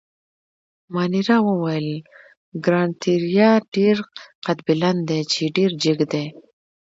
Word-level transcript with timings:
مانیرا 0.93 1.37
وویل: 1.49 1.89
ګراناتیریا 2.63 3.51
ډېر 3.75 3.95
قدبلند 4.45 4.99
دي، 5.09 5.19
چې 5.31 5.41
ډېر 5.55 5.71
جګ 5.83 5.99
دي. 6.11 6.25